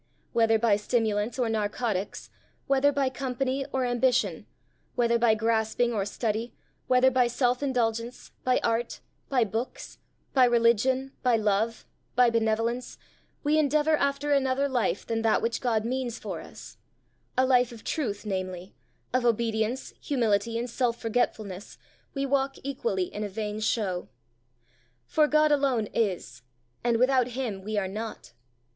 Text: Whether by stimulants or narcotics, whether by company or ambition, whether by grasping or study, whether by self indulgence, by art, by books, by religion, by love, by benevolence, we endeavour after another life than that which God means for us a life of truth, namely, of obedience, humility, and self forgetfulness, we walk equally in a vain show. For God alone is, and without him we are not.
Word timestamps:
Whether 0.33 0.57
by 0.57 0.77
stimulants 0.77 1.37
or 1.37 1.47
narcotics, 1.47 2.31
whether 2.65 2.91
by 2.91 3.09
company 3.09 3.67
or 3.71 3.85
ambition, 3.85 4.47
whether 4.95 5.19
by 5.19 5.35
grasping 5.35 5.93
or 5.93 6.05
study, 6.05 6.55
whether 6.87 7.11
by 7.11 7.27
self 7.27 7.61
indulgence, 7.61 8.31
by 8.43 8.59
art, 8.63 9.01
by 9.29 9.43
books, 9.43 9.99
by 10.33 10.45
religion, 10.45 11.11
by 11.21 11.35
love, 11.35 11.85
by 12.15 12.31
benevolence, 12.31 12.97
we 13.43 13.59
endeavour 13.59 13.95
after 13.95 14.31
another 14.33 14.67
life 14.67 15.05
than 15.05 15.21
that 15.21 15.39
which 15.39 15.61
God 15.61 15.85
means 15.85 16.17
for 16.17 16.41
us 16.41 16.77
a 17.37 17.45
life 17.45 17.71
of 17.71 17.83
truth, 17.83 18.25
namely, 18.25 18.73
of 19.13 19.23
obedience, 19.23 19.93
humility, 20.01 20.57
and 20.57 20.67
self 20.67 20.99
forgetfulness, 20.99 21.77
we 22.15 22.25
walk 22.25 22.55
equally 22.63 23.03
in 23.13 23.23
a 23.23 23.29
vain 23.29 23.59
show. 23.59 24.09
For 25.05 25.27
God 25.27 25.51
alone 25.51 25.85
is, 25.93 26.41
and 26.83 26.97
without 26.97 27.27
him 27.37 27.61
we 27.61 27.77
are 27.77 27.87
not. 27.87 28.33